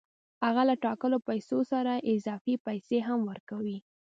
هغه 0.45 0.61
له 0.69 0.75
ټاکلو 0.85 1.17
پیسو 1.29 1.57
سره 1.71 1.93
اضافي 2.13 2.55
پیسې 2.67 2.97
هم 3.07 3.19
ورکوي 3.29 3.77